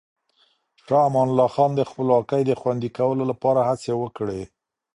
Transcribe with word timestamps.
شاه 0.83 1.03
امان 1.09 1.27
الله 1.29 1.49
خان 1.55 1.71
د 1.75 1.81
خپلواکۍ 1.89 2.41
د 2.45 2.51
خوندي 2.59 2.89
کولو 2.97 3.23
لپاره 3.31 3.59
هڅې 3.69 3.93
وکړې. 4.01 4.41